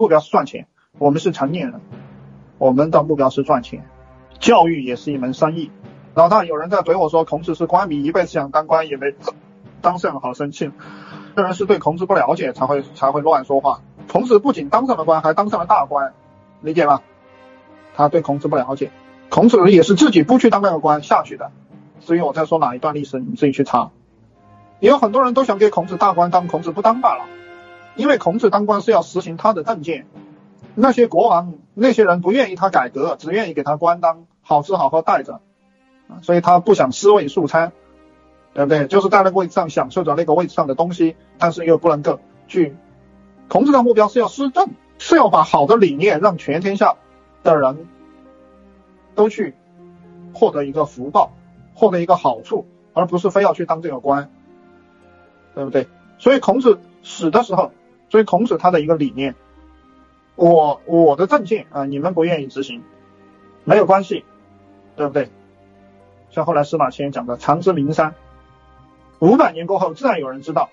[0.00, 0.68] 目标是赚钱，
[0.98, 1.80] 我们是成年人，
[2.58, 3.84] 我们的目标是赚钱。
[4.38, 5.72] 教育也是一门生意。
[6.14, 9.12] 老大，有人在怼我说孔子是官迷，一辈子想当官也没
[9.80, 10.70] 当上，好生气。
[11.34, 13.80] 这人是对孔子不了解才会才会乱说话。
[14.08, 16.14] 孔子不仅当上了官，还当上了大官，
[16.60, 17.02] 理解吧？
[17.96, 18.92] 他对孔子不了解，
[19.30, 21.50] 孔子也是自己不去当那个官下去的。
[22.02, 23.90] 至于我在说哪一段历史，你自己去查。
[24.78, 27.24] 也有很多人都想给孔子大官当，孔子不当罢了。
[27.98, 30.06] 因为孔子当官是要实行他的政见，
[30.76, 35.40] 那些国王那些人不愿意他改革，只愿意给他官当，好吃好喝带着，
[36.08, 37.72] 啊，所以他不想尸位素餐，
[38.54, 38.86] 对不对？
[38.86, 42.76] 就是在那个位置上享受着那个位置上的东西，但是又不能够去。
[43.48, 44.68] 孔子的目标是要施政，
[44.98, 46.94] 是要把好的理念让全天下
[47.42, 47.88] 的人
[49.16, 49.54] 都去
[50.32, 51.32] 获得一个福报，
[51.74, 54.30] 获得一个好处，而不是非要去当这个官，
[55.56, 55.88] 对不对？
[56.20, 57.72] 所以孔子死的时候。
[58.10, 59.34] 所以孔子他的一个理念，
[60.34, 62.82] 我我的政见啊，你们不愿意执行，
[63.64, 64.24] 没有关系，
[64.96, 65.28] 对不对？
[66.30, 68.14] 像后来司马迁讲的“长之名山”，
[69.18, 70.70] 五百年过后自然有人知道。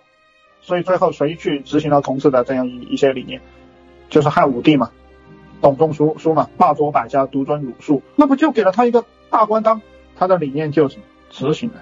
[0.62, 3.40] 所以最后谁去执行了孔子的这样一一些理念，
[4.10, 4.90] 就是汉武帝嘛，
[5.62, 9.82] 董仲舒舒嘛，罢黜百家，独尊儒术，那不就给了他一个大官当？
[10.18, 10.98] 他的理念就是
[11.30, 11.76] 执行了。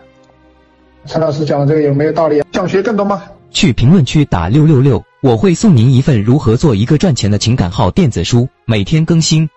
[1.06, 2.48] 陈老师讲的这个有没有道理啊？
[2.52, 3.24] 想学更多吗？
[3.52, 9.50] 去评论区打六六六，我会送您一份如何做一个赚钱的情感号电子书，每天更新。